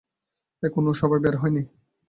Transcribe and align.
এখনো 0.63 0.91
সবাই 0.93 1.19
বের 1.23 1.35
হয়নি। 1.41 1.63